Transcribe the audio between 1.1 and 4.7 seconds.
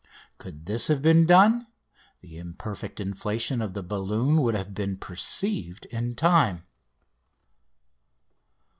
done the imperfect inflation of the balloon would